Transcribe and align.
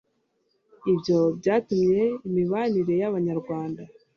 ibyo 0.91 1.19
byatumye 1.39 2.01
imibanire 2.27 2.93
y'abanyarwanda 3.01 3.81